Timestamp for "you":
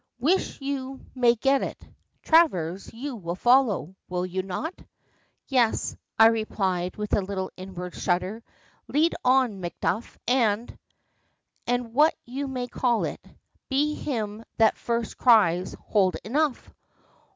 0.61-1.05, 2.91-3.15, 4.25-4.41, 12.25-12.47